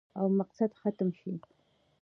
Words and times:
او 0.19 0.25
مقصد 0.39 0.71
ختم 0.81 1.09
شي 1.19 1.31